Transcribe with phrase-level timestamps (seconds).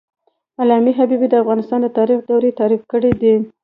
[0.61, 3.35] علامه حبيبي د افغانستان د تاریخ دورې تعریف کړې دي.